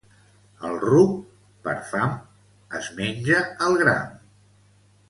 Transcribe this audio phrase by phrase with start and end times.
[0.69, 1.11] El ruc,
[1.67, 2.17] per fam,
[2.81, 4.13] es menja el gram.